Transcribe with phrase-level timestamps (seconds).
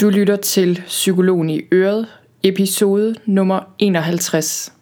[0.00, 2.06] Du lytter til Psykologen i Øret,
[2.42, 4.72] episode nummer 51.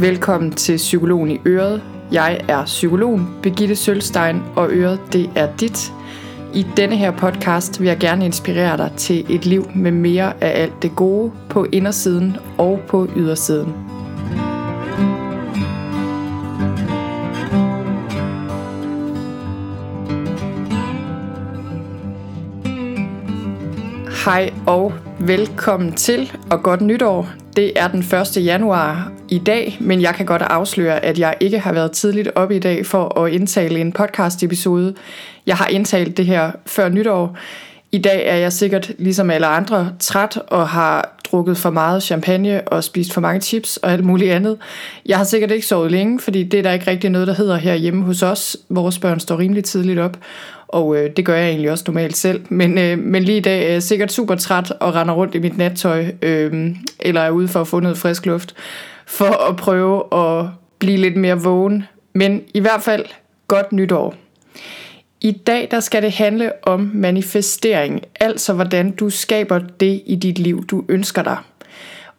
[0.00, 1.82] Velkommen til Psykologen i Øret.
[2.12, 5.92] Jeg er psykologen Begitte Sølstein, og Øret det er dit.
[6.54, 10.62] I denne her podcast vil jeg gerne inspirere dig til et liv med mere af
[10.62, 13.89] alt det gode på indersiden og på ydersiden.
[24.24, 27.28] Hej og velkommen til, og godt nytår.
[27.56, 28.00] Det er den
[28.36, 28.44] 1.
[28.44, 32.50] januar i dag, men jeg kan godt afsløre, at jeg ikke har været tidligt op
[32.50, 34.94] i dag for at indtale en podcast episode.
[35.46, 37.36] Jeg har indtalt det her før nytår.
[37.92, 42.68] I dag er jeg sikkert, ligesom alle andre, træt og har drukket for meget champagne
[42.68, 44.58] og spist for mange chips og alt muligt andet.
[45.06, 47.56] Jeg har sikkert ikke sovet længe, fordi det er der ikke rigtig noget, der hedder
[47.56, 48.56] her hjemme hos os.
[48.68, 50.16] Vores børn står rimelig tidligt op,
[50.72, 52.44] og øh, det gør jeg egentlig også normalt selv.
[52.48, 55.38] Men, øh, men lige i dag er jeg sikkert super træt og render rundt i
[55.38, 58.54] mit nattøj, øh, eller er ude for at få noget frisk luft,
[59.06, 60.46] for at prøve at
[60.78, 61.84] blive lidt mere vågen.
[62.12, 63.04] Men i hvert fald
[63.48, 64.14] godt nytår.
[65.20, 70.38] I dag der skal det handle om manifestering, altså hvordan du skaber det i dit
[70.38, 71.36] liv, du ønsker dig.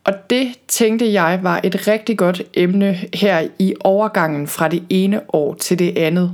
[0.04, 5.22] Og det tænkte jeg var et rigtig godt emne her i overgangen fra det ene
[5.34, 6.34] år til det andet.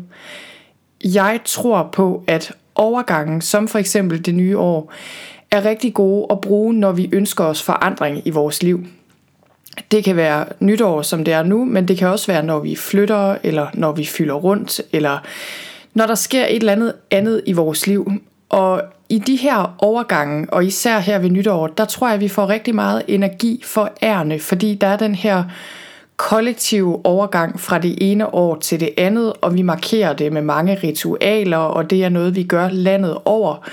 [1.04, 4.94] Jeg tror på, at overgangen, som for eksempel det nye år,
[5.52, 8.86] er rigtig gode at bruge, når vi ønsker os forandring i vores liv.
[9.92, 12.76] Det kan være nytår, som det er nu, men det kan også være, når vi
[12.76, 15.18] flytter, eller når vi fylder rundt, eller
[15.94, 18.12] når der sker et eller andet andet i vores liv.
[18.50, 22.28] Og i de her overgange, og især her ved nytår, der tror jeg, at vi
[22.28, 25.44] får rigtig meget energi for ærne, fordi der er den her
[26.18, 30.80] kollektiv overgang fra det ene år til det andet, og vi markerer det med mange
[30.84, 33.68] ritualer, og det er noget, vi gør landet over.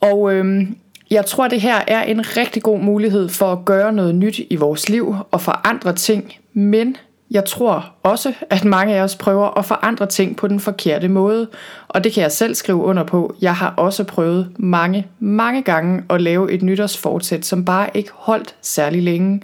[0.00, 0.76] Og øhm,
[1.10, 4.56] jeg tror, det her er en rigtig god mulighed for at gøre noget nyt i
[4.56, 6.96] vores liv og forandre ting, men
[7.30, 11.48] jeg tror også, at mange af os prøver at forandre ting på den forkerte måde,
[11.88, 13.34] og det kan jeg selv skrive under på.
[13.40, 18.54] Jeg har også prøvet mange, mange gange at lave et nytårsfortsæt, som bare ikke holdt
[18.62, 19.42] særlig længe.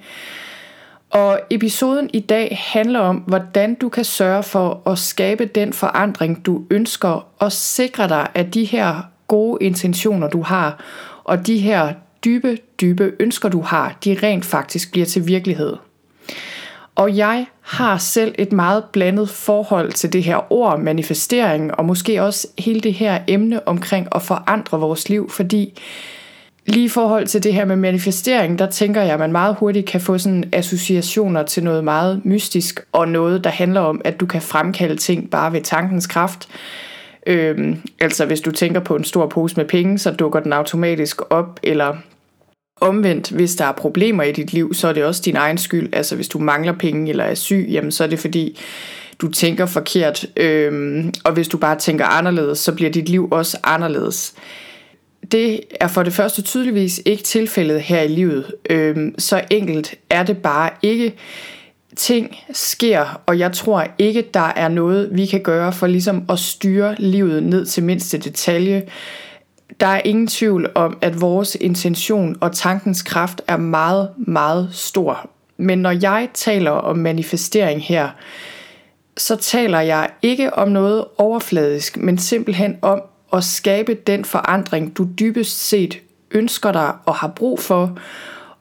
[1.12, 6.46] Og episoden i dag handler om, hvordan du kan sørge for at skabe den forandring,
[6.46, 8.96] du ønsker, og sikre dig, at de her
[9.28, 10.84] gode intentioner, du har,
[11.24, 11.92] og de her
[12.24, 15.76] dybe, dybe ønsker, du har, de rent faktisk bliver til virkelighed.
[16.94, 22.22] Og jeg har selv et meget blandet forhold til det her ord manifestering, og måske
[22.22, 25.80] også hele det her emne omkring at forandre vores liv, fordi
[26.66, 29.86] lige i forhold til det her med manifestering, der tænker jeg, at man meget hurtigt
[29.86, 34.26] kan få sådan associationer til noget meget mystisk, og noget, der handler om, at du
[34.26, 36.48] kan fremkalde ting bare ved tankens kraft.
[37.26, 41.20] Øhm, altså hvis du tænker på en stor pose med penge, så dukker den automatisk
[41.30, 41.96] op, eller
[42.80, 45.88] Omvendt, hvis der er problemer i dit liv, så er det også din egen skyld.
[45.92, 48.58] Altså hvis du mangler penge eller er syg, jamen så er det fordi,
[49.20, 50.26] du tænker forkert.
[50.36, 54.34] Øhm, og hvis du bare tænker anderledes, så bliver dit liv også anderledes.
[55.30, 58.54] Det er for det første tydeligvis ikke tilfældet her i livet.
[58.70, 61.14] Øhm, så enkelt er det bare ikke.
[61.96, 66.38] Ting sker, og jeg tror ikke, der er noget, vi kan gøre for ligesom at
[66.38, 68.82] styre livet ned til mindste detalje.
[69.80, 75.30] Der er ingen tvivl om, at vores intention og tankens kraft er meget, meget stor.
[75.56, 78.08] Men når jeg taler om manifestering her,
[79.16, 83.02] så taler jeg ikke om noget overfladisk, men simpelthen om
[83.32, 85.98] at skabe den forandring, du dybest set
[86.30, 87.98] ønsker dig og har brug for.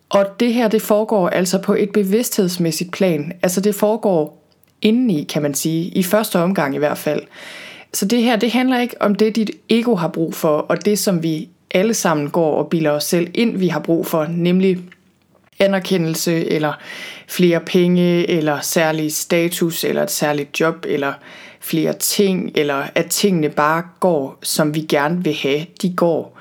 [0.09, 3.33] Og det her, det foregår altså på et bevidsthedsmæssigt plan.
[3.43, 4.47] Altså det foregår
[4.81, 7.21] indeni, kan man sige, i første omgang i hvert fald.
[7.93, 10.99] Så det her, det handler ikke om det, dit ego har brug for, og det,
[10.99, 14.79] som vi alle sammen går og bilder os selv ind, vi har brug for, nemlig
[15.59, 16.73] anerkendelse, eller
[17.27, 21.13] flere penge, eller særlig status, eller et særligt job, eller
[21.61, 26.39] flere ting, eller at tingene bare går, som vi gerne vil have, de går.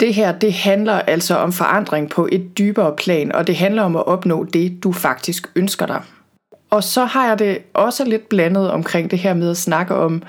[0.00, 3.96] Det her, det handler altså om forandring på et dybere plan, og det handler om
[3.96, 6.02] at opnå det, du faktisk ønsker dig.
[6.70, 10.22] Og så har jeg det også lidt blandet omkring det her med at snakke om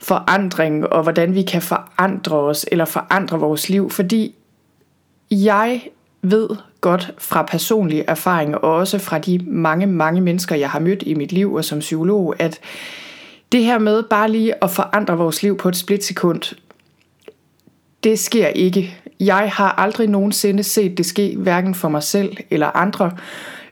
[0.00, 4.34] forandring, og hvordan vi kan forandre os, eller forandre vores liv, fordi
[5.30, 5.82] jeg
[6.22, 6.48] ved
[6.80, 11.14] godt fra personlig erfaring, og også fra de mange, mange mennesker, jeg har mødt i
[11.14, 12.60] mit liv og som psykolog, at
[13.52, 16.56] det her med bare lige at forandre vores liv på et splitsekund,
[18.04, 18.98] det sker ikke.
[19.20, 23.10] Jeg har aldrig nogensinde set det ske, hverken for mig selv eller andre.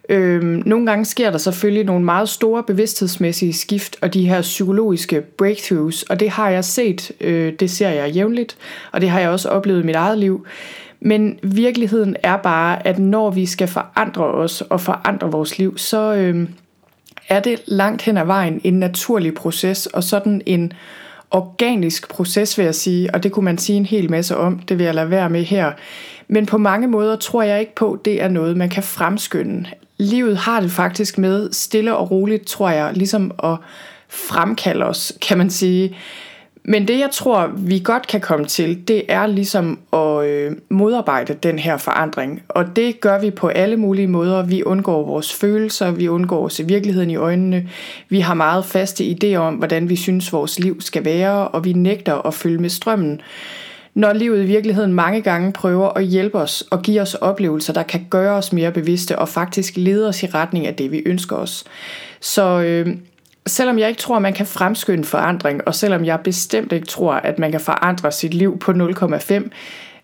[0.08, 5.20] Øhm, nogle gange sker der selvfølgelig nogle meget store bevidsthedsmæssige skift og de her psykologiske
[5.20, 8.56] breakthroughs, og det har jeg set, øh, det ser jeg jævnligt,
[8.92, 10.46] og det har jeg også oplevet i mit eget liv.
[11.00, 16.14] Men virkeligheden er bare, at når vi skal forandre os og forandre vores liv, så
[16.14, 16.48] øh,
[17.28, 20.72] er det langt hen ad vejen en naturlig proces, og sådan en
[21.30, 24.78] organisk proces, vil jeg sige, og det kunne man sige en hel masse om, det
[24.78, 25.72] vil jeg lade være med her.
[26.28, 29.64] Men på mange måder tror jeg ikke på, at det er noget, man kan fremskynde.
[29.98, 33.56] Livet har det faktisk med stille og roligt, tror jeg, ligesom at
[34.08, 35.96] fremkalde os, kan man sige.
[36.70, 41.34] Men det jeg tror, vi godt kan komme til, det er ligesom at øh, modarbejde
[41.34, 42.42] den her forandring.
[42.48, 44.42] Og det gør vi på alle mulige måder.
[44.42, 47.68] Vi undgår vores følelser, vi undgår at se virkeligheden i øjnene.
[48.08, 51.72] Vi har meget faste idéer om, hvordan vi synes, vores liv skal være, og vi
[51.72, 53.20] nægter at følge med strømmen.
[53.94, 57.82] Når livet i virkeligheden mange gange prøver at hjælpe os og give os oplevelser, der
[57.82, 61.36] kan gøre os mere bevidste og faktisk lede os i retning af det, vi ønsker
[61.36, 61.64] os.
[62.20, 62.96] Så øh,
[63.48, 67.12] selvom jeg ikke tror, at man kan fremskynde forandring, og selvom jeg bestemt ikke tror,
[67.12, 69.48] at man kan forandre sit liv på 0,5,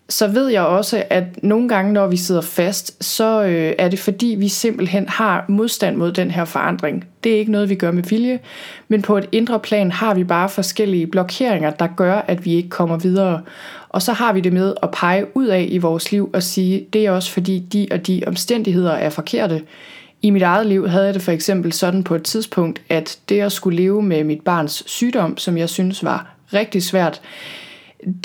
[0.09, 3.99] så ved jeg også, at nogle gange, når vi sidder fast, så øh, er det
[3.99, 7.05] fordi, vi simpelthen har modstand mod den her forandring.
[7.25, 8.39] Det er ikke noget, vi gør med vilje,
[8.89, 12.69] men på et indre plan har vi bare forskellige blokeringer, der gør, at vi ikke
[12.69, 13.43] kommer videre.
[13.89, 16.87] Og så har vi det med at pege ud af i vores liv og sige,
[16.93, 19.63] det er også fordi de og de omstændigheder er forkerte.
[20.25, 23.41] I mit eget liv havde jeg det for eksempel sådan på et tidspunkt, at det
[23.41, 27.21] at skulle leve med mit barns sygdom, som jeg synes var rigtig svært,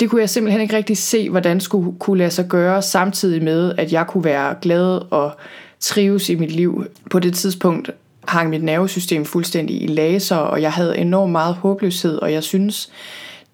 [0.00, 3.72] det kunne jeg simpelthen ikke rigtig se, hvordan skulle kunne lade sig gøre, samtidig med,
[3.78, 5.32] at jeg kunne være glad og
[5.80, 6.84] trives i mit liv.
[7.10, 7.90] På det tidspunkt
[8.28, 12.90] hang mit nervesystem fuldstændig i laser, og jeg havde enormt meget håbløshed, og jeg synes,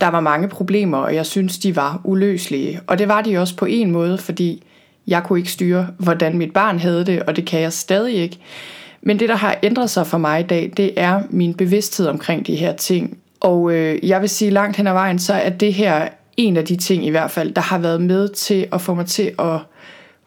[0.00, 2.80] der var mange problemer, og jeg synes, de var uløselige.
[2.86, 4.62] Og det var de også på en måde, fordi
[5.06, 8.38] jeg kunne ikke styre, hvordan mit barn havde det, og det kan jeg stadig ikke.
[9.02, 12.46] Men det, der har ændret sig for mig i dag, det er min bevidsthed omkring
[12.46, 13.18] de her ting.
[13.40, 16.64] Og øh, jeg vil sige langt hen ad vejen, så er det her en af
[16.64, 19.58] de ting i hvert fald, der har været med til at få mig til at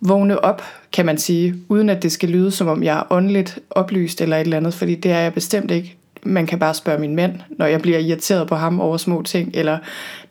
[0.02, 3.60] vågne op, kan man sige, uden at det skal lyde som om jeg er åndeligt
[3.70, 5.96] oplyst eller et eller andet, fordi det er jeg bestemt ikke.
[6.24, 9.52] Man kan bare spørge min mand, når jeg bliver irriteret på ham over små ting,
[9.54, 9.78] eller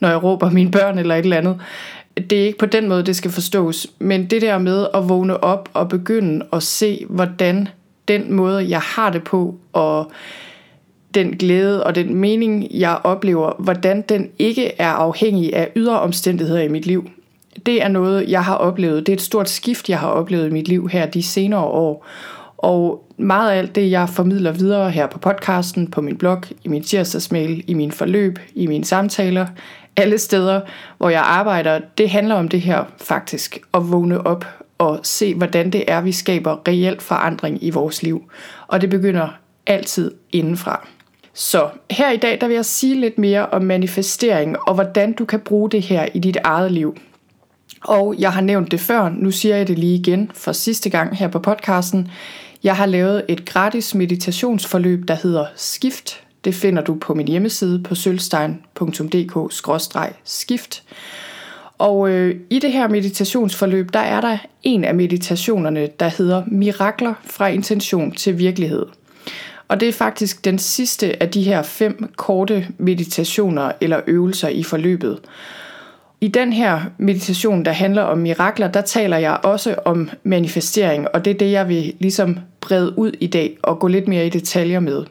[0.00, 1.60] når jeg råber mine børn eller et eller andet
[2.18, 5.44] det er ikke på den måde, det skal forstås, men det der med at vågne
[5.44, 7.68] op og begynde at se, hvordan
[8.08, 10.12] den måde, jeg har det på, og
[11.14, 16.62] den glæde og den mening, jeg oplever, hvordan den ikke er afhængig af ydre omstændigheder
[16.62, 17.10] i mit liv.
[17.66, 19.06] Det er noget, jeg har oplevet.
[19.06, 22.06] Det er et stort skift, jeg har oplevet i mit liv her de senere år.
[22.56, 26.68] Og meget af alt det, jeg formidler videre her på podcasten, på min blog, i
[26.68, 29.46] min tirsdagsmail, i min forløb, i mine samtaler,
[29.98, 30.60] alle steder,
[30.98, 34.46] hvor jeg arbejder, det handler om det her faktisk, at vågne op
[34.78, 38.30] og se, hvordan det er, vi skaber reel forandring i vores liv.
[38.66, 39.28] Og det begynder
[39.66, 40.88] altid indenfra.
[41.34, 45.24] Så her i dag, der vil jeg sige lidt mere om manifestering, og hvordan du
[45.24, 46.96] kan bruge det her i dit eget liv.
[47.84, 51.16] Og jeg har nævnt det før, nu siger jeg det lige igen for sidste gang
[51.16, 52.10] her på podcasten.
[52.62, 57.82] Jeg har lavet et gratis meditationsforløb, der hedder Skift det finder du på min hjemmeside
[57.82, 60.82] på sølvstein.dk-skift.
[61.78, 67.14] Og øh, i det her meditationsforløb, der er der en af meditationerne, der hedder Mirakler
[67.24, 68.86] fra intention til virkelighed.
[69.68, 74.62] Og det er faktisk den sidste af de her fem korte meditationer eller øvelser i
[74.62, 75.18] forløbet.
[76.20, 81.24] I den her meditation, der handler om mirakler, der taler jeg også om manifestering, og
[81.24, 84.30] det er det, jeg vil ligesom brede ud i dag og gå lidt mere i
[84.30, 85.04] detaljer med.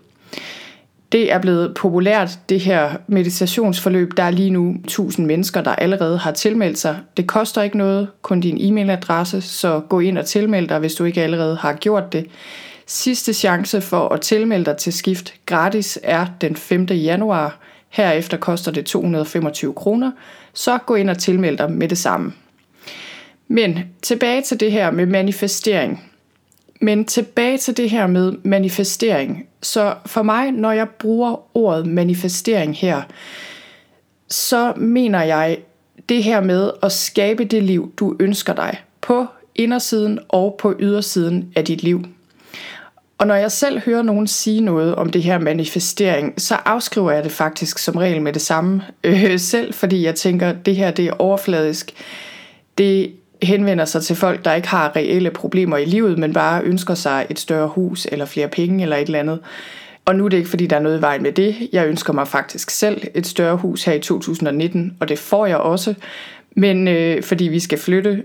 [1.11, 4.17] Det er blevet populært, det her meditationsforløb.
[4.17, 6.97] Der er lige nu 1000 mennesker, der allerede har tilmeldt sig.
[7.17, 11.03] Det koster ikke noget, kun din e-mailadresse, så gå ind og tilmeld dig, hvis du
[11.03, 12.27] ikke allerede har gjort det.
[12.87, 16.85] Sidste chance for at tilmelde dig til skift gratis er den 5.
[16.85, 17.59] januar.
[17.89, 20.11] Herefter koster det 225 kroner,
[20.53, 22.33] så gå ind og tilmeld dig med det samme.
[23.47, 26.06] Men tilbage til det her med manifestering.
[26.81, 29.47] Men tilbage til det her med manifestering.
[29.61, 33.01] Så for mig, når jeg bruger ordet manifestering her,
[34.27, 35.57] så mener jeg
[36.09, 41.53] det her med at skabe det liv, du ønsker dig på indersiden og på ydersiden
[41.55, 42.03] af dit liv.
[43.17, 47.23] Og når jeg selv hører nogen sige noget om det her manifestering, så afskriver jeg
[47.23, 51.05] det faktisk som regel med det samme øh, selv, fordi jeg tænker, det her det
[51.05, 51.93] er overfladisk.
[52.77, 56.93] Det henvender sig til folk, der ikke har reelle problemer i livet, men bare ønsker
[56.93, 59.39] sig et større hus eller flere penge eller et eller andet.
[60.05, 61.55] Og nu er det ikke, fordi der er noget i vejen med det.
[61.73, 65.57] Jeg ønsker mig faktisk selv et større hus her i 2019, og det får jeg
[65.57, 65.93] også,
[66.55, 68.23] men øh, fordi vi skal flytte.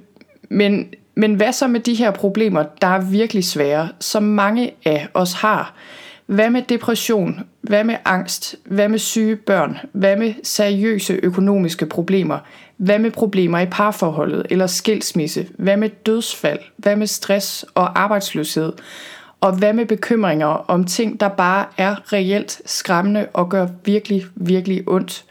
[0.49, 5.09] Men Men hvad så med de her problemer, der er virkelig svære, som mange af
[5.14, 5.75] os har?
[6.26, 7.40] Hvad med depression?
[7.61, 8.57] Hvad med angst?
[8.64, 9.78] Hvad med syge børn?
[9.92, 12.38] Hvad med seriøse økonomiske problemer?
[12.83, 15.49] Hvad med problemer i parforholdet eller skilsmisse?
[15.59, 16.59] Hvad med dødsfald?
[16.77, 18.73] Hvad med stress og arbejdsløshed?
[19.41, 24.89] Og hvad med bekymringer om ting, der bare er reelt skræmmende og gør virkelig, virkelig
[24.89, 25.25] ondt?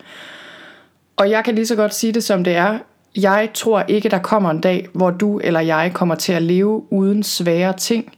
[1.17, 2.79] Og jeg kan lige så godt sige det som det er.
[3.15, 6.93] Jeg tror ikke, der kommer en dag, hvor du eller jeg kommer til at leve
[6.93, 8.13] uden svære ting,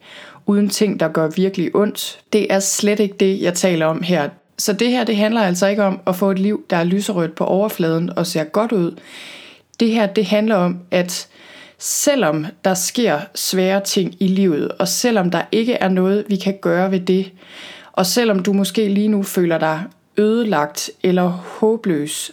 [0.46, 2.20] uden ting, der gør virkelig ondt.
[2.34, 4.30] Det er slet ikke det, jeg taler om her.
[4.58, 7.36] Så det her, det handler altså ikke om at få et liv, der er lyserødt
[7.36, 8.96] på overfladen og ser godt ud.
[9.80, 11.28] Det her, det handler om, at
[11.78, 16.58] selvom der sker svære ting i livet, og selvom der ikke er noget, vi kan
[16.62, 17.32] gøre ved det,
[17.92, 19.84] og selvom du måske lige nu føler dig
[20.18, 22.32] ødelagt eller håbløs,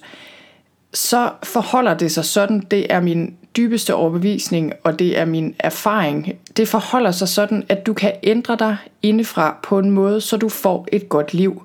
[0.94, 6.32] så forholder det sig sådan, det er min dybeste overbevisning, og det er min erfaring.
[6.56, 10.48] Det forholder sig sådan, at du kan ændre dig indefra på en måde, så du
[10.48, 11.62] får et godt liv.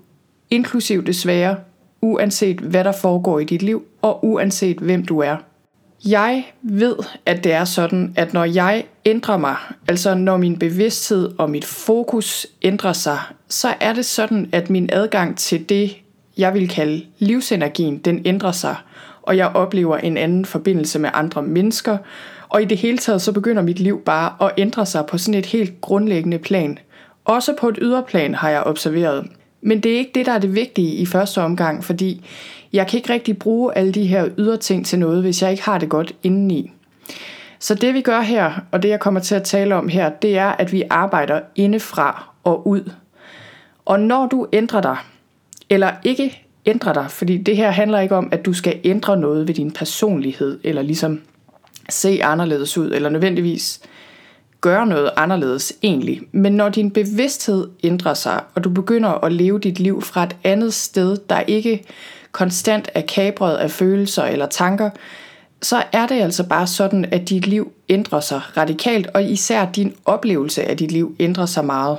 [0.49, 1.57] Inklusiv det svære,
[2.01, 5.37] uanset hvad der foregår i dit liv, og uanset hvem du er.
[6.05, 9.55] Jeg ved, at det er sådan, at når jeg ændrer mig,
[9.87, 14.89] altså når min bevidsthed og mit fokus ændrer sig, så er det sådan, at min
[14.91, 15.97] adgang til det,
[16.37, 18.75] jeg vil kalde livsenergien, den ændrer sig–
[19.25, 21.97] og jeg oplever en anden forbindelse med andre mennesker,
[22.49, 25.39] og i det hele taget så begynder mit liv bare at ændre sig på sådan
[25.39, 26.79] et helt grundlæggende plan.
[27.25, 29.27] Også på et yderplan har jeg observeret.
[29.65, 32.25] Men det er ikke det, der er det vigtige i første omgang, fordi
[32.73, 35.63] jeg kan ikke rigtig bruge alle de her ydre ting til noget, hvis jeg ikke
[35.63, 36.71] har det godt indeni.
[37.59, 40.37] Så det vi gør her, og det jeg kommer til at tale om her, det
[40.37, 42.91] er, at vi arbejder indefra og ud.
[43.85, 44.97] Og når du ændrer dig,
[45.69, 49.47] eller ikke ændrer dig, fordi det her handler ikke om, at du skal ændre noget
[49.47, 51.21] ved din personlighed, eller ligesom
[51.89, 53.81] se anderledes ud, eller nødvendigvis
[54.65, 56.21] gøre noget anderledes egentlig.
[56.31, 60.35] Men når din bevidsthed ændrer sig, og du begynder at leve dit liv fra et
[60.43, 61.83] andet sted, der ikke
[62.31, 64.89] konstant er kabret af følelser eller tanker,
[65.61, 69.95] så er det altså bare sådan, at dit liv ændrer sig radikalt, og især din
[70.05, 71.97] oplevelse af dit liv ændrer sig meget.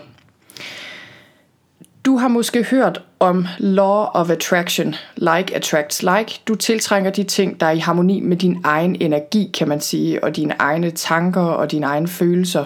[2.04, 6.40] Du har måske hørt om law of attraction, like attracts like.
[6.49, 10.25] Du tiltrænger de ting, der er i harmoni med din egen energi, kan man sige,
[10.25, 12.64] og dine egne tanker og dine egne følelser.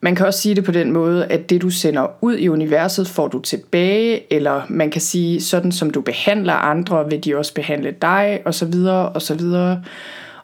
[0.00, 3.08] Man kan også sige det på den måde, at det du sender ud i universet,
[3.08, 7.54] får du tilbage, eller man kan sige, sådan som du behandler andre, vil de også
[7.54, 8.74] behandle dig, osv.
[9.14, 9.40] osv.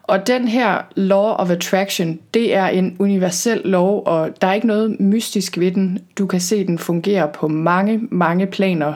[0.03, 4.67] Og den her law of attraction, det er en universel lov, og der er ikke
[4.67, 5.99] noget mystisk ved den.
[6.17, 8.93] Du kan se, den fungerer på mange, mange planer.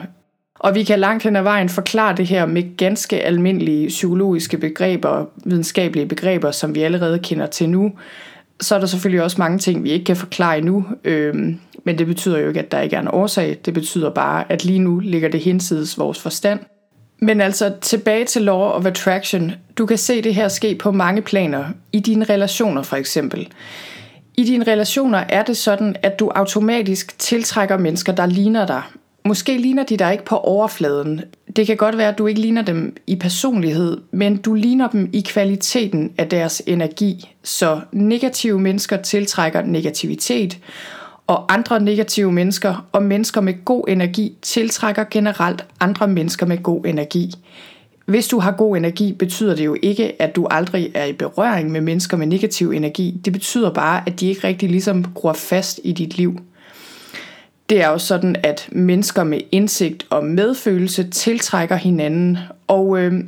[0.58, 5.24] Og vi kan langt hen ad vejen forklare det her med ganske almindelige psykologiske begreber,
[5.44, 7.92] videnskabelige begreber, som vi allerede kender til nu.
[8.60, 12.06] Så er der selvfølgelig også mange ting, vi ikke kan forklare endnu, øhm, men det
[12.06, 13.58] betyder jo ikke, at der ikke er en årsag.
[13.64, 16.60] Det betyder bare, at lige nu ligger det hinsides vores forstand.
[17.18, 19.52] Men altså tilbage til Law of Attraction.
[19.78, 21.64] Du kan se det her ske på mange planer.
[21.92, 23.48] I dine relationer for eksempel.
[24.34, 28.82] I dine relationer er det sådan, at du automatisk tiltrækker mennesker, der ligner dig.
[29.24, 31.20] Måske ligner de dig ikke på overfladen.
[31.56, 35.10] Det kan godt være, at du ikke ligner dem i personlighed, men du ligner dem
[35.12, 37.34] i kvaliteten af deres energi.
[37.42, 40.58] Så negative mennesker tiltrækker negativitet,
[41.26, 46.86] og andre negative mennesker og mennesker med god energi tiltrækker generelt andre mennesker med god
[46.86, 47.34] energi.
[48.06, 51.70] Hvis du har god energi, betyder det jo ikke, at du aldrig er i berøring
[51.70, 53.20] med mennesker med negativ energi.
[53.24, 56.40] Det betyder bare, at de ikke rigtig ligesom gror fast i dit liv.
[57.70, 62.38] Det er jo sådan, at mennesker med indsigt og medfølelse tiltrækker hinanden.
[62.66, 63.24] Og øh,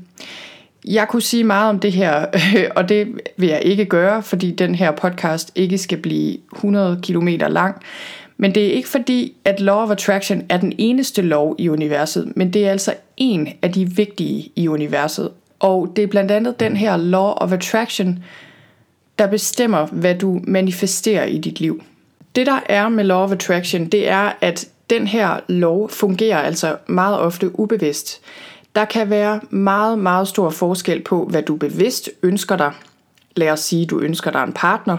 [0.88, 2.26] jeg kunne sige meget om det her,
[2.76, 7.28] og det vil jeg ikke gøre, fordi den her podcast ikke skal blive 100 km
[7.28, 7.82] lang.
[8.36, 12.32] Men det er ikke fordi, at Law of Attraction er den eneste lov i universet,
[12.36, 15.30] men det er altså en af de vigtige i universet.
[15.58, 18.24] Og det er blandt andet den her Law of Attraction,
[19.18, 21.82] der bestemmer, hvad du manifesterer i dit liv.
[22.36, 26.76] Det der er med Law of Attraction, det er, at den her lov fungerer altså
[26.86, 28.20] meget ofte ubevidst.
[28.74, 32.72] Der kan være meget, meget stor forskel på, hvad du bevidst ønsker dig.
[33.36, 34.98] Lad os sige, du ønsker dig en partner.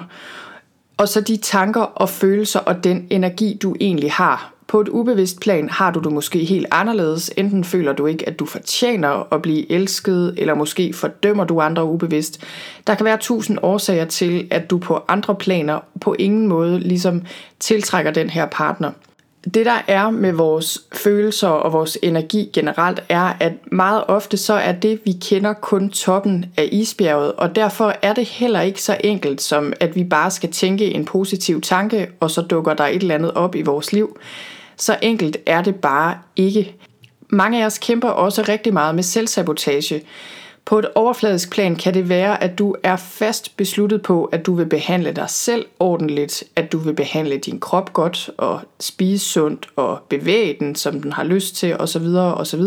[0.98, 4.54] Og så de tanker og følelser og den energi, du egentlig har.
[4.68, 7.32] På et ubevidst plan har du det måske helt anderledes.
[7.38, 11.86] Enten føler du ikke, at du fortjener at blive elsket, eller måske fordømmer du andre
[11.86, 12.44] ubevidst.
[12.88, 17.22] Der kan være tusind årsager til, at du på andre planer på ingen måde ligesom
[17.60, 18.92] tiltrækker den her partner
[19.44, 24.54] det der er med vores følelser og vores energi generelt er, at meget ofte så
[24.54, 28.98] er det, vi kender kun toppen af isbjerget, og derfor er det heller ikke så
[29.04, 33.02] enkelt som, at vi bare skal tænke en positiv tanke, og så dukker der et
[33.02, 34.20] eller andet op i vores liv.
[34.78, 36.76] Så enkelt er det bare ikke.
[37.30, 40.02] Mange af os kæmper også rigtig meget med selvsabotage.
[40.66, 44.54] På et overfladisk plan kan det være, at du er fast besluttet på, at du
[44.54, 49.70] vil behandle dig selv ordentligt, at du vil behandle din krop godt og spise sundt
[49.76, 52.06] og bevæge den, som den har lyst til osv.
[52.16, 52.62] osv.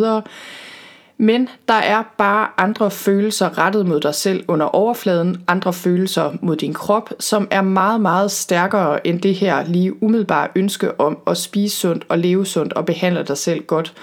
[1.16, 6.56] Men der er bare andre følelser rettet mod dig selv under overfladen, andre følelser mod
[6.56, 11.36] din krop, som er meget, meget stærkere end det her lige umiddelbare ønske om at
[11.36, 13.94] spise sundt og leve sundt og behandle dig selv godt.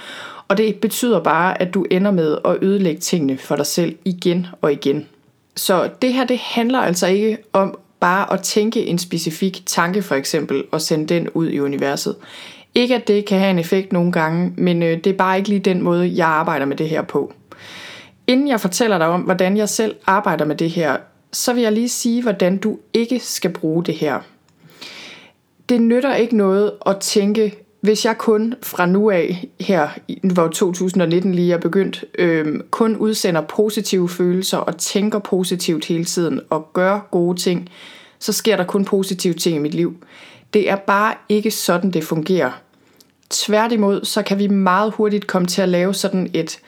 [0.50, 4.48] Og det betyder bare, at du ender med at ødelægge tingene for dig selv igen
[4.62, 5.08] og igen.
[5.56, 10.16] Så det her, det handler altså ikke om bare at tænke en specifik tanke for
[10.16, 12.16] eksempel, og sende den ud i universet.
[12.76, 15.50] Ikke at det kan have en effekt nogle gange, men øh, det er bare ikke
[15.50, 17.34] lige den måde, jeg arbejder med det her på.
[18.28, 20.98] Inden jeg fortæller dig om, hvordan jeg selv arbejder med det her,
[21.32, 24.20] så vil jeg lige sige, hvordan du ikke skal bruge det her.
[25.70, 29.90] Det nytter ikke noget at tænke, hvis jeg kun fra nu af, her
[30.34, 36.42] hvor 2019 lige er begyndt, øh, kun udsender positive følelser og tænker positivt hele tiden
[36.50, 37.70] og gør gode ting,
[38.20, 39.96] så sker der kun positive ting i mit liv.
[40.54, 42.52] Det er bare ikke sådan, det fungerer.
[43.30, 46.60] Tværtimod, så kan vi meget hurtigt komme til at lave sådan et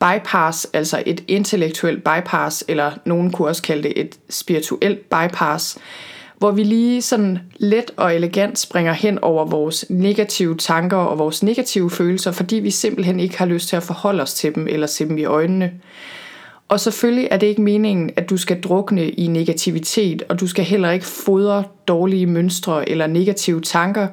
[0.00, 5.78] bypass, altså et intellektuelt bypass, eller nogen kunne også kalde det et spirituelt bypass,
[6.40, 11.42] hvor vi lige sådan let og elegant springer hen over vores negative tanker og vores
[11.42, 14.86] negative følelser, fordi vi simpelthen ikke har lyst til at forholde os til dem eller
[14.86, 15.72] se dem i øjnene.
[16.68, 20.64] Og selvfølgelig er det ikke meningen, at du skal drukne i negativitet, og du skal
[20.64, 24.06] heller ikke fodre dårlige mønstre eller negative tanker,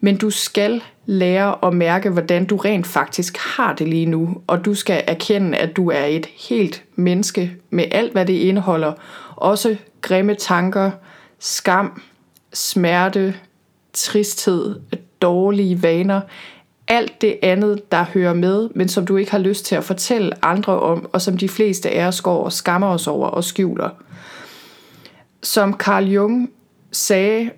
[0.00, 4.64] men du skal lære at mærke, hvordan du rent faktisk har det lige nu, og
[4.64, 8.92] du skal erkende, at du er et helt menneske med alt, hvad det indeholder,
[9.36, 10.90] også grimme tanker,
[11.38, 12.02] skam,
[12.52, 13.34] smerte,
[13.92, 14.80] tristhed,
[15.22, 16.20] dårlige vaner,
[16.88, 20.44] alt det andet, der hører med, men som du ikke har lyst til at fortælle
[20.44, 23.90] andre om, og som de fleste af os går og skammer os over og skjuler.
[25.42, 26.50] Som Carl Jung
[26.92, 27.50] sagde,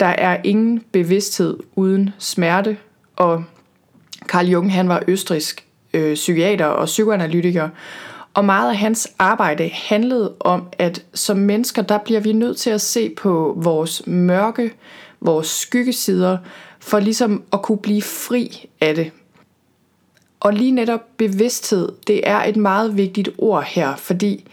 [0.00, 2.76] der er ingen bevidsthed uden smerte,
[3.16, 3.44] og
[4.26, 7.68] Carl Jung han var østrisk øh, psykiater og psykoanalytiker,
[8.36, 12.70] og meget af hans arbejde handlede om, at som mennesker, der bliver vi nødt til
[12.70, 14.72] at se på vores mørke,
[15.20, 16.38] vores skyggesider,
[16.80, 19.10] for ligesom at kunne blive fri af det.
[20.40, 24.46] Og lige netop bevidsthed, det er et meget vigtigt ord her, fordi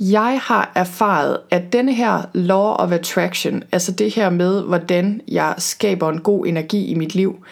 [0.00, 5.54] jeg har erfaret, at denne her law of attraction, altså det her med, hvordan jeg
[5.58, 7.44] skaber en god energi i mit liv,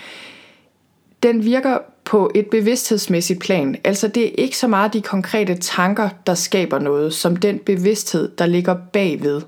[1.22, 3.76] den virker på et bevidsthedsmæssigt plan.
[3.84, 8.30] Altså det er ikke så meget de konkrete tanker, der skaber noget, som den bevidsthed,
[8.38, 9.42] der ligger bagved.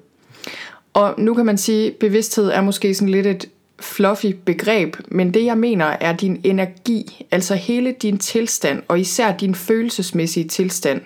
[0.94, 3.48] Og nu kan man sige, at bevidsthed er måske sådan lidt et
[3.80, 9.36] fluffy begreb, men det jeg mener er din energi, altså hele din tilstand, og især
[9.36, 11.00] din følelsesmæssige tilstand.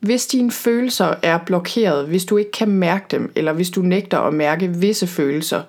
[0.00, 4.18] Hvis dine følelser er blokeret, hvis du ikke kan mærke dem, eller hvis du nægter
[4.18, 5.62] at mærke visse følelser,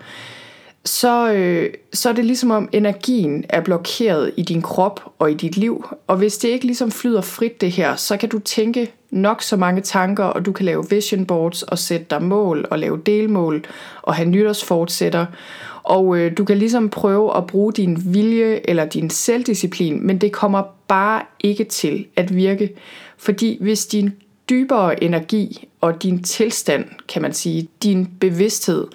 [0.86, 5.34] så, øh, så er det ligesom om energien er blokeret i din krop og i
[5.34, 5.86] dit liv.
[6.08, 9.58] Og hvis det ikke ligesom flyder frit det her, så kan du tænke nok så
[9.58, 13.65] mange tanker, og du kan lave vision boards og sætte dig mål og lave delmål
[14.02, 15.26] og have nytårsfortsætter.
[15.84, 20.32] Og øh, du kan ligesom prøve at bruge din vilje eller din selvdisciplin, men det
[20.32, 22.76] kommer bare ikke til at virke.
[23.17, 24.12] Fordi hvis din
[24.50, 28.88] dybere energi og din tilstand, kan man sige, din bevidsthed,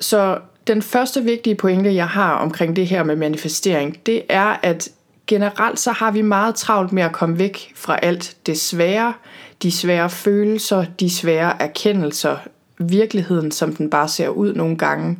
[0.00, 4.88] så den første vigtige pointe, jeg har omkring det her med manifestering, det er, at
[5.26, 9.14] generelt så har vi meget travlt med at komme væk fra alt det svære,
[9.62, 12.36] de svære følelser, de svære erkendelser,
[12.78, 15.18] virkeligheden, som den bare ser ud nogle gange.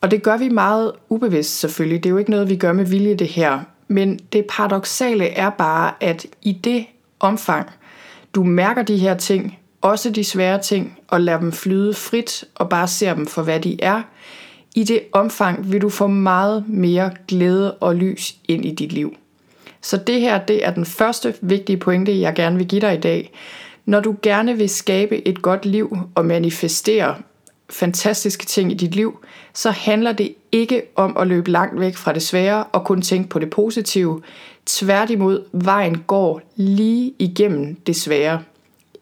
[0.00, 2.04] Og det gør vi meget ubevidst selvfølgelig.
[2.04, 3.60] Det er jo ikke noget, vi gør med vilje det her.
[3.88, 6.86] Men det paradoxale er bare, at i det
[7.20, 7.70] omfang,
[8.34, 12.68] du mærker de her ting, også de svære ting, og lader dem flyde frit og
[12.68, 14.02] bare ser dem for, hvad de er,
[14.76, 19.16] i det omfang vil du få meget mere glæde og lys ind i dit liv.
[19.82, 23.00] Så det her, det er den første vigtige pointe, jeg gerne vil give dig i
[23.00, 23.32] dag.
[23.84, 27.14] Når du gerne vil skabe et godt liv og manifestere
[27.70, 32.12] fantastiske ting i dit liv, så handler det ikke om at løbe langt væk fra
[32.12, 34.22] det svære og kun tænke på det positive.
[34.66, 38.42] Tværtimod, vejen går lige igennem det svære.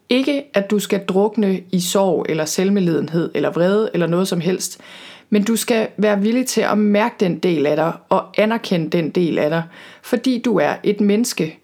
[0.09, 4.81] Ikke at du skal drukne i sorg eller selvmedlidenhed eller vrede eller noget som helst,
[5.29, 9.09] men du skal være villig til at mærke den del af dig og anerkende den
[9.09, 9.63] del af dig,
[10.01, 11.59] fordi du er et menneske.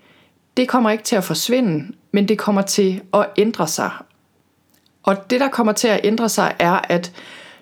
[0.58, 3.92] Det kommer ikke til at forsvinde, men det kommer til at ændre sig.
[5.04, 7.14] Og det, der kommer til at ændre sig, er, at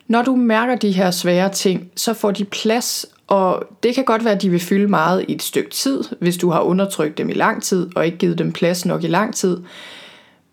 [0.07, 4.25] når du mærker de her svære ting, så får de plads, og det kan godt
[4.25, 7.29] være, at de vil fylde meget i et stykke tid, hvis du har undertrykt dem
[7.29, 9.57] i lang tid, og ikke givet dem plads nok i lang tid.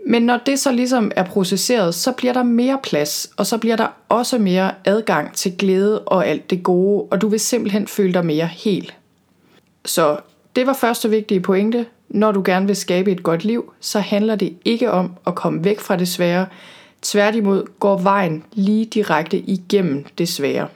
[0.09, 3.77] Men når det så ligesom er processeret, så bliver der mere plads, og så bliver
[3.77, 8.15] der også mere adgang til glæde og alt det gode, og du vil simpelthen føle
[8.15, 8.93] dig mere hel.
[9.85, 10.19] Så
[10.57, 11.87] det var første vigtige pointe.
[12.09, 15.65] Når du gerne vil skabe et godt liv, så handler det ikke om at komme
[15.65, 16.47] væk fra det svære.
[17.03, 20.69] Tværtimod går vejen lige direkte igennem det svære.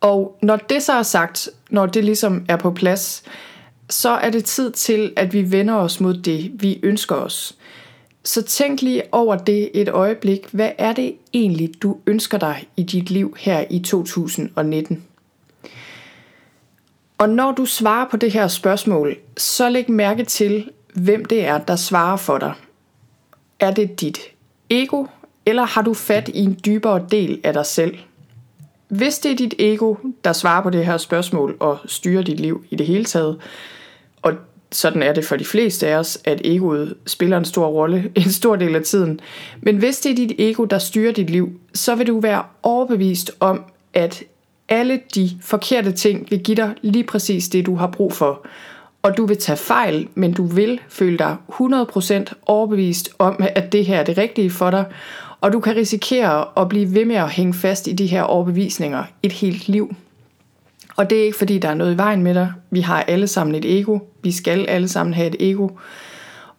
[0.00, 3.22] Og når det så er sagt, når det ligesom er på plads,
[3.90, 7.56] så er det tid til, at vi vender os mod det, vi ønsker os.
[8.24, 10.48] Så tænk lige over det et øjeblik.
[10.52, 15.04] Hvad er det egentlig, du ønsker dig i dit liv her i 2019?
[17.18, 21.58] Og når du svarer på det her spørgsmål, så læg mærke til, hvem det er,
[21.58, 22.52] der svarer for dig.
[23.60, 24.18] Er det dit
[24.70, 25.06] ego,
[25.46, 27.98] eller har du fat i en dybere del af dig selv?
[28.88, 32.64] Hvis det er dit ego, der svarer på det her spørgsmål og styrer dit liv
[32.70, 33.40] i det hele taget,
[34.22, 34.32] og
[34.74, 38.32] sådan er det for de fleste af os, at egoet spiller en stor rolle en
[38.32, 39.20] stor del af tiden.
[39.60, 43.30] Men hvis det er dit ego, der styrer dit liv, så vil du være overbevist
[43.40, 44.22] om, at
[44.68, 48.46] alle de forkerte ting vil give dig lige præcis det, du har brug for.
[49.02, 53.86] Og du vil tage fejl, men du vil føle dig 100% overbevist om, at det
[53.86, 54.84] her er det rigtige for dig.
[55.40, 59.04] Og du kan risikere at blive ved med at hænge fast i de her overbevisninger
[59.22, 59.94] et helt liv.
[60.96, 62.52] Og det er ikke fordi, der er noget i vejen med dig.
[62.70, 63.98] Vi har alle sammen et ego.
[64.22, 65.68] Vi skal alle sammen have et ego.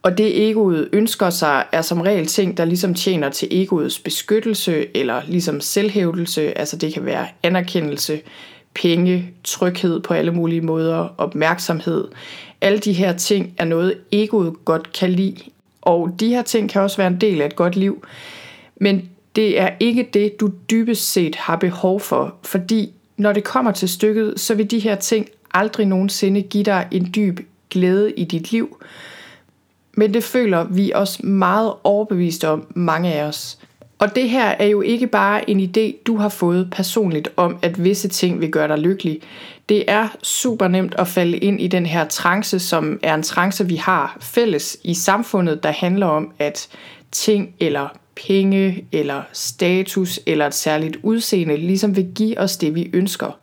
[0.03, 4.97] Og det egoet ønsker sig, er som regel ting, der ligesom tjener til egoets beskyttelse,
[4.97, 8.21] eller ligesom selvhævdelse, altså det kan være anerkendelse,
[8.73, 12.07] penge, tryghed på alle mulige måder, opmærksomhed.
[12.61, 15.37] Alle de her ting er noget, egoet godt kan lide.
[15.81, 18.05] Og de her ting kan også være en del af et godt liv.
[18.75, 23.71] Men det er ikke det, du dybest set har behov for, fordi når det kommer
[23.71, 28.23] til stykket, så vil de her ting aldrig nogensinde give dig en dyb glæde i
[28.23, 28.77] dit liv.
[29.93, 33.59] Men det føler vi os meget overbevist om, mange af os.
[33.99, 37.83] Og det her er jo ikke bare en idé, du har fået personligt om, at
[37.83, 39.21] visse ting vil gøre dig lykkelig.
[39.69, 43.67] Det er super nemt at falde ind i den her trance, som er en trance,
[43.67, 46.67] vi har fælles i samfundet, der handler om, at
[47.11, 47.87] ting eller
[48.27, 53.39] penge eller status eller et særligt udseende ligesom vil give os det, vi ønsker.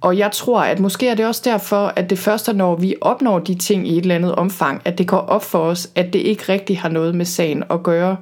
[0.00, 3.38] Og jeg tror, at måske er det også derfor, at det første, når vi opnår
[3.38, 6.18] de ting i et eller andet omfang, at det går op for os, at det
[6.18, 8.16] ikke rigtig har noget med sagen at gøre.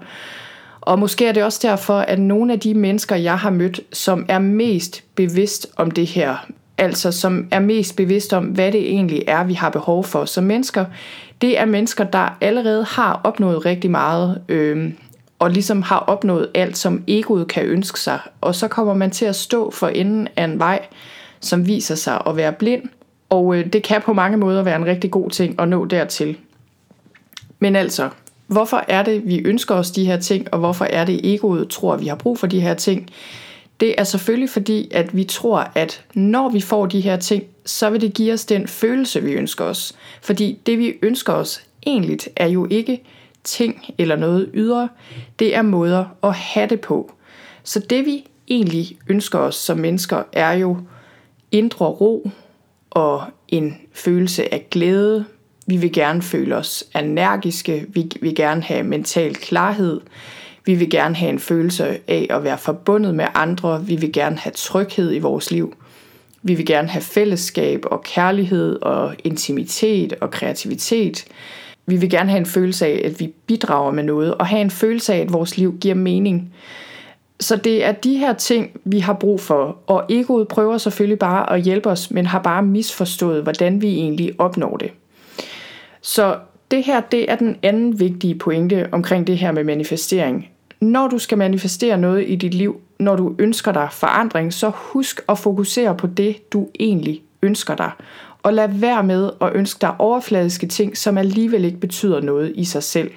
[0.81, 4.27] Og måske er det også derfor, at nogle af de mennesker, jeg har mødt, som
[4.29, 6.47] er mest bevidst om det her,
[6.79, 10.45] altså som er mest bevidst om, hvad det egentlig er, vi har behov for som
[10.45, 10.85] mennesker,
[11.41, 14.43] det er mennesker, der allerede har opnået rigtig meget.
[14.49, 14.93] Øh,
[15.39, 18.21] og ligesom har opnået alt, som egoet kan ønske sig.
[18.41, 20.87] Og så kommer man til at stå for enden af en vej,
[21.41, 22.83] som viser sig at være blind.
[23.31, 26.37] Og øh, det kan på mange måder være en rigtig god ting at nå dertil.
[27.59, 28.09] Men altså,
[28.47, 31.95] hvorfor er det, vi ønsker os de her ting, og hvorfor er det, egoet tror,
[31.95, 33.11] at vi har brug for de her ting?
[33.81, 37.91] Det er selvfølgelig fordi, at vi tror, at når vi får de her ting, så
[37.91, 39.95] vil det give os den følelse, vi ønsker os.
[40.23, 43.03] Fordi det, vi ønsker os egentlig, er jo ikke
[43.47, 44.89] ting eller noget ydre,
[45.39, 47.13] det er måder at have det på.
[47.63, 50.79] Så det vi egentlig ønsker os som mennesker er jo
[51.53, 52.31] indre ro
[52.91, 55.25] og en følelse af glæde.
[55.67, 60.01] Vi vil gerne føle os energiske, vi vil gerne have mental klarhed,
[60.65, 64.39] vi vil gerne have en følelse af at være forbundet med andre, vi vil gerne
[64.39, 65.75] have tryghed i vores liv.
[66.43, 71.25] Vi vil gerne have fællesskab og kærlighed og intimitet og kreativitet
[71.87, 74.71] vi vil gerne have en følelse af, at vi bidrager med noget, og have en
[74.71, 76.53] følelse af, at vores liv giver mening.
[77.41, 81.53] Så det er de her ting, vi har brug for, og egoet prøver selvfølgelig bare
[81.53, 84.91] at hjælpe os, men har bare misforstået, hvordan vi egentlig opnår det.
[86.01, 86.37] Så
[86.71, 90.49] det her, det er den anden vigtige pointe omkring det her med manifestering.
[90.81, 95.21] Når du skal manifestere noget i dit liv, når du ønsker dig forandring, så husk
[95.29, 97.91] at fokusere på det, du egentlig ønsker dig
[98.47, 102.65] og lad være med at ønske dig overfladiske ting, som alligevel ikke betyder noget i
[102.65, 103.11] sig selv.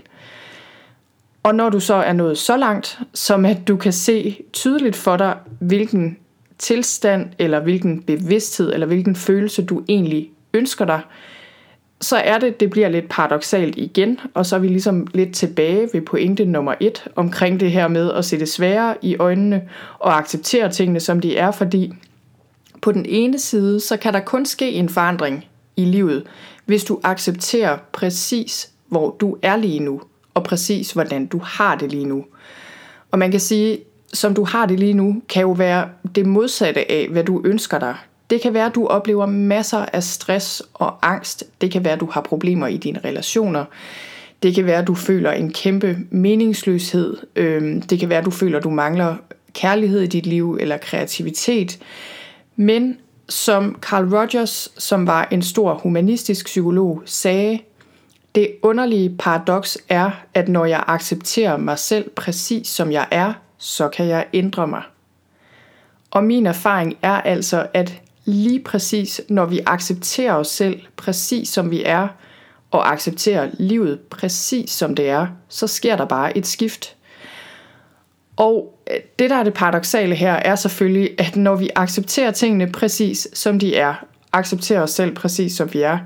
[1.43, 5.17] Og når du så er nået så langt, som at du kan se tydeligt for
[5.17, 6.17] dig, hvilken
[6.57, 11.01] tilstand, eller hvilken bevidsthed, eller hvilken følelse du egentlig ønsker dig,
[12.01, 15.89] så er det, det bliver lidt paradoxalt igen, og så er vi ligesom lidt tilbage
[15.93, 19.61] ved pointe nummer et omkring det her med at se det svære i øjnene
[19.99, 21.93] og acceptere tingene, som de er, fordi
[22.81, 26.23] på den ene side, så kan der kun ske en forandring i livet,
[26.65, 30.01] hvis du accepterer præcis, hvor du er lige nu,
[30.33, 32.25] og præcis, hvordan du har det lige nu.
[33.11, 33.79] Og man kan sige,
[34.13, 37.79] som du har det lige nu, kan jo være det modsatte af, hvad du ønsker
[37.79, 37.95] dig.
[38.29, 41.43] Det kan være, at du oplever masser af stress og angst.
[41.61, 43.65] Det kan være, at du har problemer i dine relationer.
[44.43, 47.17] Det kan være, at du føler en kæmpe meningsløshed.
[47.35, 49.15] Øhm, det kan være, at du føler, at du mangler
[49.53, 51.79] kærlighed i dit liv eller kreativitet.
[52.61, 52.97] Men
[53.29, 57.59] som Carl Rogers, som var en stor humanistisk psykolog, sagde,
[58.35, 63.87] det underlige paradoks er, at når jeg accepterer mig selv præcis som jeg er, så
[63.87, 64.81] kan jeg ændre mig.
[66.11, 71.71] Og min erfaring er altså, at lige præcis når vi accepterer os selv præcis som
[71.71, 72.07] vi er,
[72.71, 76.95] og accepterer livet præcis som det er, så sker der bare et skift.
[78.39, 82.71] Og øh, det, der er det paradoxale her, er selvfølgelig, at når vi accepterer tingene
[82.71, 83.93] præcis som de er,
[84.33, 85.97] accepterer os selv præcis som vi er,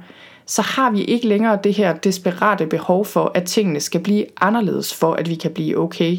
[0.46, 4.94] så har vi ikke længere det her desperate behov for, at tingene skal blive anderledes,
[4.94, 6.18] for at vi kan blive okay.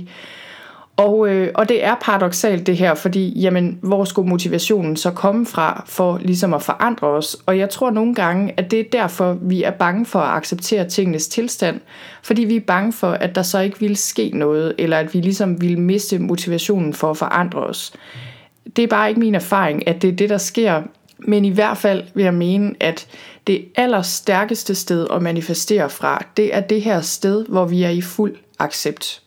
[0.97, 5.47] Og, øh, og det er paradoxalt det her, fordi jamen, hvor skulle motivationen så komme
[5.47, 7.37] fra for ligesom at forandre os?
[7.47, 10.89] Og jeg tror nogle gange, at det er derfor, vi er bange for at acceptere
[10.89, 11.81] tingenes tilstand,
[12.23, 15.21] fordi vi er bange for, at der så ikke vil ske noget, eller at vi
[15.21, 17.93] ligesom vil miste motivationen for at forandre os.
[18.77, 20.83] Det er bare ikke min erfaring, at det er det, der sker,
[21.19, 23.07] men i hvert fald vil jeg mene, at
[23.47, 28.01] det allerstærkeste sted at manifestere fra, det er det her sted, hvor vi er i
[28.01, 29.24] fuld accept.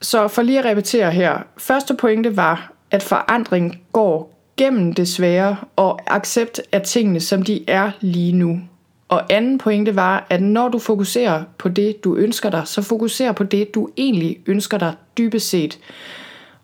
[0.00, 1.38] Så for lige at repetere her.
[1.56, 7.64] Første pointe var, at forandring går gennem det svære og accept af tingene, som de
[7.66, 8.60] er lige nu.
[9.08, 13.32] Og anden pointe var, at når du fokuserer på det, du ønsker dig, så fokuser
[13.32, 15.78] på det, du egentlig ønsker dig dybest set.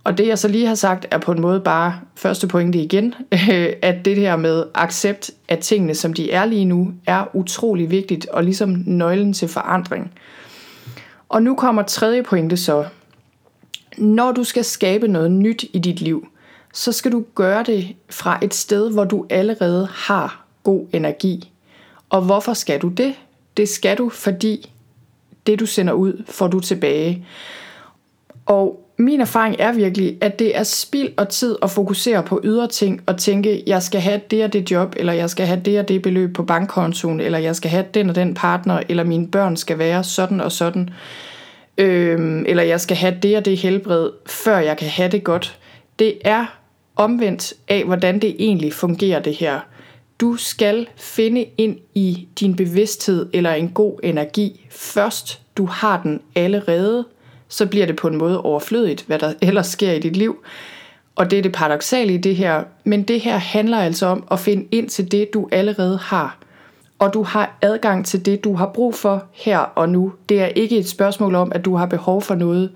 [0.04, 3.14] Og det jeg så lige har sagt, er på en måde bare første pointe igen,
[3.82, 8.26] at det her med accept af tingene, som de er lige nu, er utrolig vigtigt
[8.26, 10.12] og ligesom nøglen til forandring.
[11.28, 12.84] Og nu kommer tredje pointe så,
[13.98, 16.28] når du skal skabe noget nyt i dit liv,
[16.72, 21.50] så skal du gøre det fra et sted, hvor du allerede har god energi.
[22.10, 23.14] Og hvorfor skal du det?
[23.56, 24.70] Det skal du, fordi
[25.46, 27.26] det du sender ud, får du tilbage.
[28.46, 32.68] Og min erfaring er virkelig, at det er spild og tid at fokusere på ydre
[32.68, 35.78] ting og tænke, jeg skal have det og det job, eller jeg skal have det
[35.78, 39.28] og det beløb på bankkontoen, eller jeg skal have den og den partner, eller mine
[39.28, 40.90] børn skal være sådan og sådan
[41.78, 45.58] øhm, eller jeg skal have det og det helbred, før jeg kan have det godt.
[45.98, 46.46] Det er
[46.96, 49.60] omvendt af, hvordan det egentlig fungerer det her.
[50.20, 55.40] Du skal finde ind i din bevidsthed eller en god energi først.
[55.56, 57.04] Du har den allerede,
[57.48, 60.44] så bliver det på en måde overflødigt, hvad der ellers sker i dit liv.
[61.16, 62.64] Og det er det paradoxale i det her.
[62.84, 66.38] Men det her handler altså om at finde ind til det, du allerede har
[67.04, 70.12] og du har adgang til det, du har brug for her og nu.
[70.28, 72.70] Det er ikke et spørgsmål om, at du har behov for noget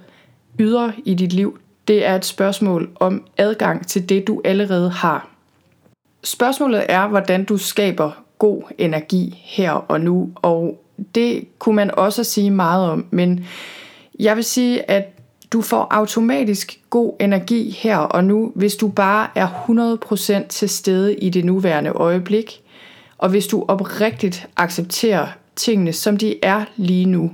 [0.59, 1.59] ydre i dit liv.
[1.89, 5.29] Det er et spørgsmål om adgang til det, du allerede har.
[6.25, 12.25] Spørgsmålet er, hvordan du skaber god energi her og nu, og det kunne man også
[12.25, 13.47] sige meget om, men
[14.21, 15.05] jeg vil sige, at
[15.53, 19.49] du får automatisk god energi her og nu, hvis du bare er
[20.43, 22.61] 100% til stede i det nuværende øjeblik–
[23.19, 25.27] og hvis du oprigtigt accepterer
[25.57, 27.31] tingene, som de er lige nu.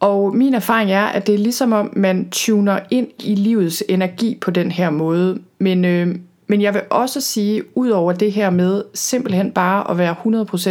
[0.00, 4.38] Og min erfaring er, at det er ligesom om, man tuner ind i livets energi
[4.40, 5.38] på den her måde.
[5.58, 9.98] Men, øh, men jeg vil også sige, ud over det her med simpelthen bare at
[9.98, 10.14] være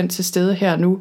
[0.03, 0.99] 100% til stede her nu,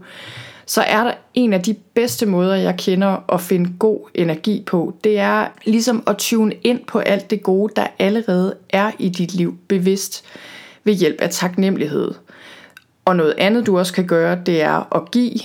[0.66, 4.94] så er der en af de bedste måder, jeg kender at finde god energi på.
[5.04, 9.34] Det er ligesom at tune ind på alt det gode, der allerede er i dit
[9.34, 10.24] liv bevidst
[10.84, 12.14] ved hjælp af taknemmelighed.
[13.04, 15.40] Og noget andet, du også kan gøre, det er at give,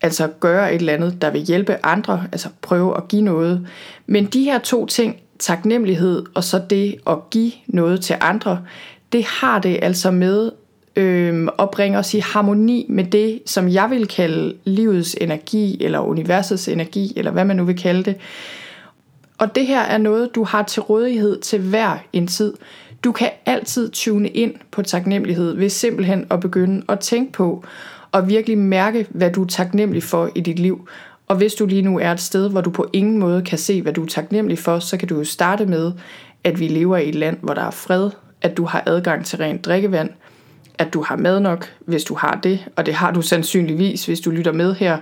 [0.00, 3.68] altså gøre et eller andet, der vil hjælpe andre, altså prøve at give noget.
[4.06, 8.62] Men de her to ting, taknemmelighed og så det at give noget til andre,
[9.12, 10.50] det har det altså med
[10.96, 15.98] øh, at bringe os i harmoni med det, som jeg vil kalde livets energi, eller
[15.98, 18.16] universets energi, eller hvad man nu vil kalde det.
[19.38, 22.54] Og det her er noget, du har til rådighed til hver en tid.
[23.04, 27.64] Du kan altid tune ind på taknemmelighed ved simpelthen at begynde at tænke på
[28.12, 30.88] og virkelig mærke, hvad du er taknemmelig for i dit liv.
[31.28, 33.82] Og hvis du lige nu er et sted, hvor du på ingen måde kan se,
[33.82, 35.92] hvad du er taknemmelig for, så kan du jo starte med,
[36.44, 38.10] at vi lever i et land, hvor der er fred,
[38.42, 40.10] at du har adgang til rent drikkevand,
[40.78, 44.20] at du har mad nok, hvis du har det, og det har du sandsynligvis, hvis
[44.20, 44.98] du lytter med her.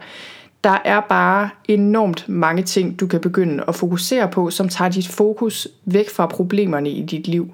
[0.65, 5.09] Der er bare enormt mange ting, du kan begynde at fokusere på, som tager dit
[5.09, 7.53] fokus væk fra problemerne i dit liv.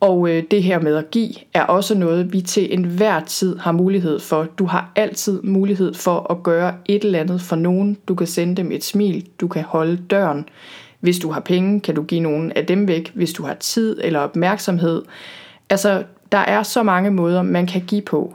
[0.00, 3.72] Og øh, det her med at give er også noget, vi til enhver tid har
[3.72, 4.44] mulighed for.
[4.58, 7.96] Du har altid mulighed for at gøre et eller andet for nogen.
[8.08, 10.48] Du kan sende dem et smil, du kan holde døren.
[11.00, 13.12] Hvis du har penge, kan du give nogen af dem væk.
[13.14, 15.02] Hvis du har tid eller opmærksomhed.
[15.70, 16.02] Altså,
[16.32, 18.34] der er så mange måder, man kan give på.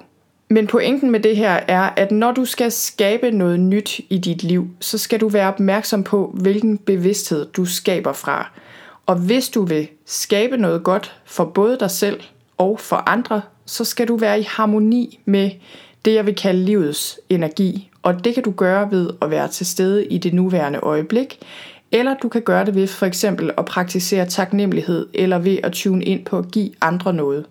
[0.50, 4.44] Men pointen med det her er, at når du skal skabe noget nyt i dit
[4.44, 8.52] liv, så skal du være opmærksom på, hvilken bevidsthed du skaber fra.
[9.10, 12.22] Og hvis du vil skabe noget godt for både dig selv
[12.58, 15.52] og for andre, så skal du være i harmoni med
[16.06, 17.90] det, jeg vil kalde livets energi.
[18.02, 21.40] Og det kan du gøre ved at være til stede i det nuværende øjeblik,
[21.92, 26.04] eller du kan gøre det ved for eksempel at praktisere taknemmelighed, eller ved at tune
[26.04, 27.46] ind på at give andre noget.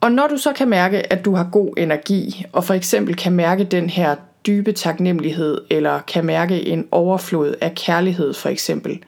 [0.00, 3.32] Og når du så kan mærke, at du har god energi, og for eksempel kan
[3.32, 9.02] mærke den her dybe taknemmelighed, eller kan mærke en overflod af kærlighed for eksempel,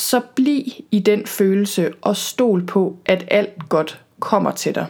[0.00, 4.86] så bliv i den følelse og stol på, at alt godt kommer til dig.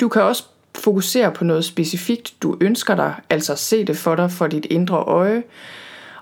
[0.00, 4.30] Du kan også fokusere på noget specifikt, du ønsker dig, altså se det for dig
[4.30, 5.42] for dit indre øje.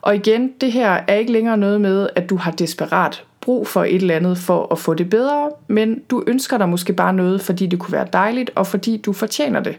[0.00, 3.84] Og igen, det her er ikke længere noget med, at du har desperat brug for
[3.84, 7.40] et eller andet for at få det bedre, men du ønsker dig måske bare noget,
[7.40, 9.78] fordi det kunne være dejligt, og fordi du fortjener det.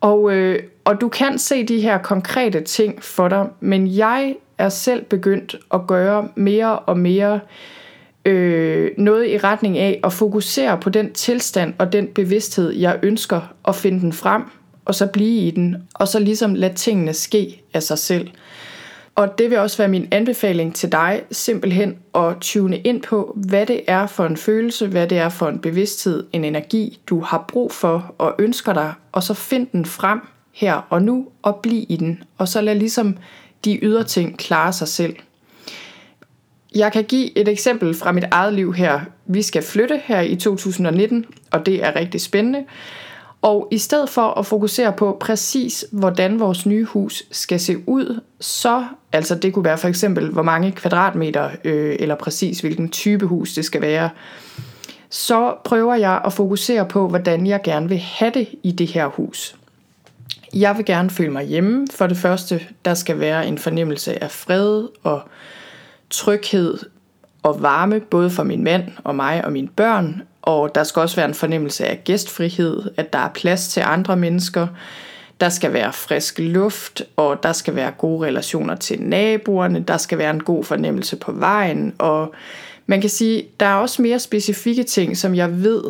[0.00, 4.68] Og, øh, og du kan se de her konkrete ting for dig, men jeg er
[4.68, 7.40] selv begyndt at gøre mere og mere
[8.24, 13.40] øh, noget i retning af at fokusere på den tilstand og den bevidsthed, jeg ønsker
[13.68, 14.42] at finde den frem,
[14.84, 18.28] og så blive i den, og så ligesom lade tingene ske af sig selv.
[19.14, 23.66] Og det vil også være min anbefaling til dig, simpelthen at tune ind på, hvad
[23.66, 27.44] det er for en følelse, hvad det er for en bevidsthed, en energi, du har
[27.48, 30.20] brug for og ønsker dig, og så find den frem
[30.52, 33.16] her og nu, og bliv i den, og så lad ligesom
[33.64, 35.16] de ydre ting klarer sig selv.
[36.74, 39.00] Jeg kan give et eksempel fra mit eget liv her.
[39.26, 42.64] Vi skal flytte her i 2019, og det er rigtig spændende.
[43.42, 48.20] Og i stedet for at fokusere på præcis, hvordan vores nye hus skal se ud,
[48.40, 53.26] så, altså det kunne være for eksempel, hvor mange kvadratmeter, øh, eller præcis hvilken type
[53.26, 54.10] hus det skal være,
[55.10, 59.06] så prøver jeg at fokusere på, hvordan jeg gerne vil have det i det her
[59.06, 59.56] hus.
[60.60, 61.86] Jeg vil gerne føle mig hjemme.
[61.94, 65.22] For det første, der skal være en fornemmelse af fred og
[66.10, 66.78] tryghed
[67.42, 70.22] og varme, både for min mand og mig og mine børn.
[70.42, 74.16] Og der skal også være en fornemmelse af gæstfrihed, at der er plads til andre
[74.16, 74.66] mennesker.
[75.40, 79.80] Der skal være frisk luft, og der skal være gode relationer til naboerne.
[79.80, 81.94] Der skal være en god fornemmelse på vejen.
[81.98, 82.34] Og
[82.86, 85.82] man kan sige, der er også mere specifikke ting, som jeg ved,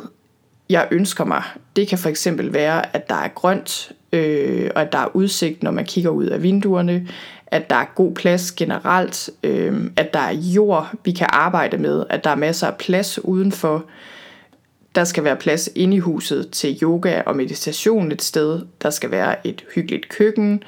[0.68, 1.42] jeg ønsker mig.
[1.76, 5.62] Det kan for eksempel være, at der er grønt, øh, og at der er udsigt,
[5.62, 7.08] når man kigger ud af vinduerne,
[7.46, 12.04] at der er god plads generelt, øh, at der er jord, vi kan arbejde med,
[12.10, 13.84] at der er masser af plads udenfor.
[14.94, 18.60] Der skal være plads inde i huset til yoga og meditation et sted.
[18.82, 20.62] Der skal være et hyggeligt køkken.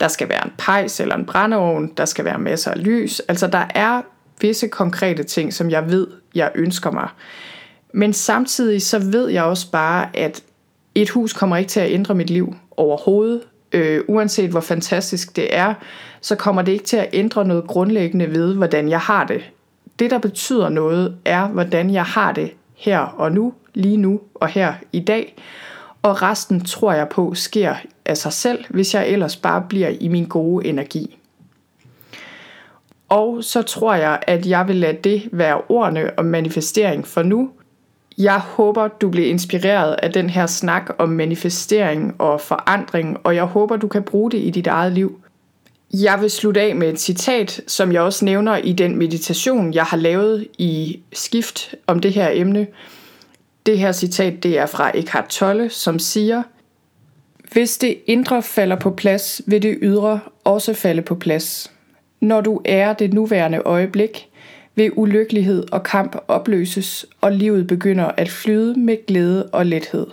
[0.00, 1.92] Der skal være en pejs eller en brændeovn.
[1.96, 3.20] Der skal være masser af lys.
[3.20, 4.02] Altså der er
[4.40, 7.08] visse konkrete ting, som jeg ved, jeg ønsker mig.
[7.94, 10.42] Men samtidig så ved jeg også bare, at
[10.94, 13.42] et hus kommer ikke til at ændre mit liv overhovedet.
[13.72, 15.74] Øh, uanset hvor fantastisk det er,
[16.20, 19.40] så kommer det ikke til at ændre noget grundlæggende ved, hvordan jeg har det.
[19.98, 24.48] Det, der betyder noget, er, hvordan jeg har det her og nu, lige nu og
[24.48, 25.36] her i dag.
[26.02, 30.08] Og resten tror jeg på sker af sig selv, hvis jeg ellers bare bliver i
[30.08, 31.18] min gode energi.
[33.08, 37.50] Og så tror jeg, at jeg vil lade det være ordene om manifestering for nu,
[38.22, 43.44] jeg håber, du bliver inspireret af den her snak om manifestering og forandring, og jeg
[43.44, 45.20] håber, du kan bruge det i dit eget liv.
[45.92, 49.84] Jeg vil slutte af med et citat, som jeg også nævner i den meditation, jeg
[49.84, 52.66] har lavet i skift om det her emne.
[53.66, 56.42] Det her citat det er fra Eckhart Tolle, som siger,
[57.52, 61.72] Hvis det indre falder på plads, vil det ydre også falde på plads.
[62.20, 64.29] Når du er det nuværende øjeblik,
[64.80, 70.06] vil ulykkelighed og kamp opløses, og livet begynder at flyde med glæde og lethed.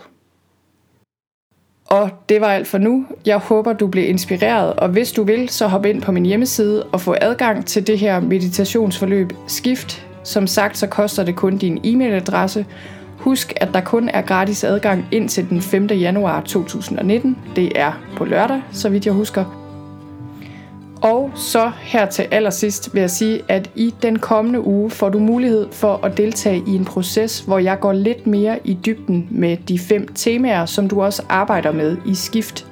[1.86, 3.06] Og det var alt for nu.
[3.26, 6.84] Jeg håber, du blev inspireret, og hvis du vil, så hop ind på min hjemmeside
[6.84, 10.06] og få adgang til det her meditationsforløb Skift.
[10.24, 12.66] Som sagt, så koster det kun din e-mailadresse.
[13.18, 15.86] Husk, at der kun er gratis adgang indtil den 5.
[15.86, 17.38] januar 2019.
[17.56, 19.57] Det er på lørdag, så vidt jeg husker.
[21.02, 25.18] Og så her til allersidst vil jeg sige, at i den kommende uge får du
[25.18, 29.56] mulighed for at deltage i en proces, hvor jeg går lidt mere i dybden med
[29.56, 32.66] de fem temaer, som du også arbejder med i skift.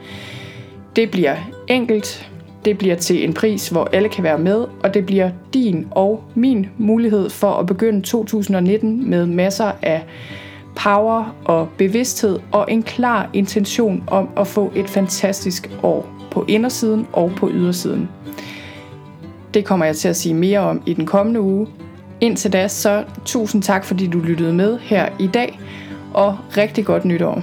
[0.97, 1.37] Det bliver
[1.68, 2.31] enkelt,
[2.64, 6.24] det bliver til en pris, hvor alle kan være med, og det bliver din og
[6.35, 10.05] min mulighed for at begynde 2019 med masser af
[10.77, 17.07] power og bevidsthed og en klar intention om at få et fantastisk år på indersiden
[17.12, 18.09] og på ydersiden.
[19.57, 21.67] Det kommer jeg til at sige mere om i den kommende uge.
[22.21, 25.61] Indtil da, så tusind tak fordi du lyttede med her i dag,
[26.15, 27.43] og rigtig godt nytår.